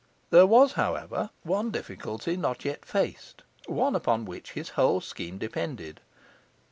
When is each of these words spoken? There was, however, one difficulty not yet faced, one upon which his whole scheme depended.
There 0.31 0.47
was, 0.47 0.73
however, 0.73 1.29
one 1.43 1.69
difficulty 1.69 2.35
not 2.35 2.65
yet 2.65 2.85
faced, 2.85 3.43
one 3.67 3.95
upon 3.95 4.25
which 4.25 4.53
his 4.53 4.69
whole 4.69 4.99
scheme 4.99 5.37
depended. 5.37 5.99